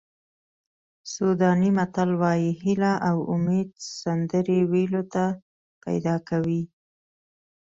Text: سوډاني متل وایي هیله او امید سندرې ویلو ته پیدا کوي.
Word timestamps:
سوډاني 1.11 1.69
متل 1.77 2.11
وایي 2.21 2.51
هیله 2.63 2.93
او 3.09 3.17
امید 3.33 3.69
سندرې 4.01 4.59
ویلو 4.71 5.03
ته 5.13 5.25
پیدا 5.83 6.15
کوي. 6.29 6.61